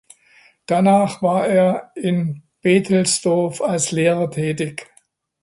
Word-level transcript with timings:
Danach 0.65 1.21
war 1.21 1.45
er 1.45 1.91
in 1.93 2.41
Berthelsdorf 2.63 3.61
als 3.61 3.91
Lehrer 3.91 4.31
tätig. 4.31 4.87